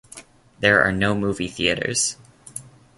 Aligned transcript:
There 0.61 0.81
are 0.83 0.91
no 0.91 1.13
movie 1.13 1.47
theatres. 1.47 2.17